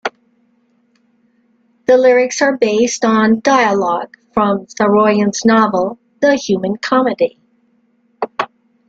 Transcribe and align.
The 1.85 1.95
lyrics 1.95 2.41
are 2.41 2.57
based 2.57 3.05
on 3.05 3.39
dialogue 3.41 4.17
from 4.33 4.65
Saroyan's 4.65 5.45
novel 5.45 5.99
"The 6.21 6.33
Human 6.37 6.77
Comedy". 6.77 7.37